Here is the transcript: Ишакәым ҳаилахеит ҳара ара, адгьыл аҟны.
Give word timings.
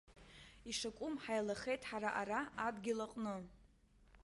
Ишакәым 0.69 1.13
ҳаилахеит 1.23 1.81
ҳара 1.89 2.09
ара, 2.21 2.39
адгьыл 2.65 2.99
аҟны. 3.05 3.35